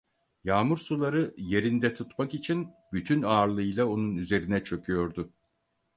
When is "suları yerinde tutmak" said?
0.77-2.33